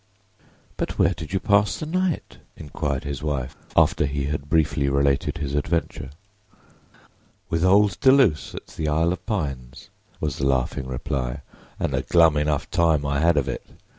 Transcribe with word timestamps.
"But 0.77 0.97
where 0.97 1.13
did 1.13 1.31
you 1.31 1.39
pass 1.39 1.77
the 1.77 1.85
night?" 1.85 2.39
inquired 2.57 3.03
his 3.03 3.21
wife, 3.21 3.55
after 3.77 4.07
he 4.07 4.23
had 4.23 4.49
briefly 4.49 4.89
related 4.89 5.37
his 5.37 5.53
adventure. 5.53 6.09
"With 7.49 7.63
old 7.63 7.99
Deluse 7.99 8.55
at 8.55 8.65
the 8.65 8.87
'Isle 8.87 9.13
of 9.13 9.23
Pines,'" 9.27 9.91
was 10.19 10.37
the 10.39 10.47
laughing 10.47 10.87
reply; 10.87 11.43
"and 11.79 11.93
a 11.93 12.01
glum 12.01 12.35
enough 12.35 12.67
time 12.71 13.05
I 13.05 13.19
had 13.19 13.37
of 13.37 13.47
it. 13.47 13.63